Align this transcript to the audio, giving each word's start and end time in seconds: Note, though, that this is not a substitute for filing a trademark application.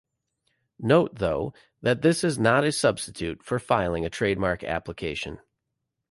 Note, 0.79 1.19
though, 1.19 1.53
that 1.83 2.01
this 2.01 2.23
is 2.23 2.39
not 2.39 2.63
a 2.63 2.71
substitute 2.71 3.43
for 3.43 3.59
filing 3.59 4.03
a 4.03 4.09
trademark 4.09 4.63
application. 4.63 5.37